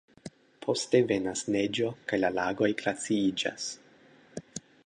Poste 0.65 1.01
venas 1.11 1.43
neĝo 1.57 1.91
kaj 2.13 2.21
la 2.23 2.33
lagoj 2.39 2.73
glaciiĝas. 2.83 3.73